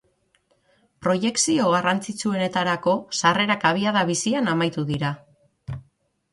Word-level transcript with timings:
Proiekzio 1.07 1.67
garrantzitsuenetarako 1.73 2.95
sarrerak 3.19 3.69
abiada 3.75 4.05
bizian 4.11 4.53
amaitu 4.57 4.89
dira. 4.93 5.15